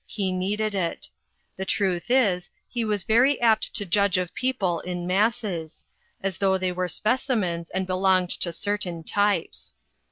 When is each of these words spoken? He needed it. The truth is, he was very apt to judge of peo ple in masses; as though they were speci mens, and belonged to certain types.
He 0.07 0.31
needed 0.31 0.73
it. 0.73 1.11
The 1.57 1.63
truth 1.63 2.09
is, 2.09 2.49
he 2.67 2.83
was 2.83 3.03
very 3.03 3.39
apt 3.39 3.75
to 3.75 3.85
judge 3.85 4.17
of 4.17 4.33
peo 4.33 4.53
ple 4.53 4.79
in 4.79 5.05
masses; 5.05 5.85
as 6.23 6.39
though 6.39 6.57
they 6.57 6.71
were 6.71 6.87
speci 6.87 7.37
mens, 7.37 7.69
and 7.69 7.85
belonged 7.85 8.31
to 8.31 8.51
certain 8.51 9.03
types. 9.03 9.75